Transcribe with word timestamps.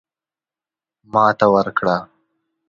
ماته 1.13 1.45
ورکړه. 1.53 1.97